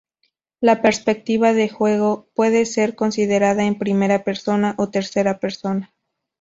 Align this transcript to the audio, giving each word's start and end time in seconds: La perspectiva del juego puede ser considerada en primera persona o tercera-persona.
La 0.61 0.81
perspectiva 0.81 1.53
del 1.53 1.69
juego 1.71 2.25
puede 2.33 2.65
ser 2.65 2.95
considerada 2.95 3.65
en 3.65 3.77
primera 3.77 4.23
persona 4.23 4.73
o 4.79 4.89
tercera-persona. 4.89 5.93